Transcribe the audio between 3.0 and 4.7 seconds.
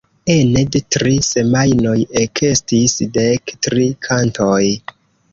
dek tri kantoj.